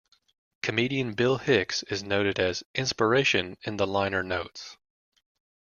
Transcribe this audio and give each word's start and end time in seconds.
Comedian 0.63 1.13
Bill 1.13 1.37
Hicks 1.37 1.83
is 1.83 2.01
noted 2.01 2.39
as 2.39 2.63
"inspiration" 2.73 3.55
in 3.61 3.77
the 3.77 3.85
liner 3.85 4.23
notes. 4.23 4.75